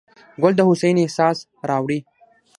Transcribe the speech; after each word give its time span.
ګل 0.41 0.53
د 0.57 0.61
هوساینې 0.67 1.01
احساس 1.03 1.37
راوړي. 1.69 1.99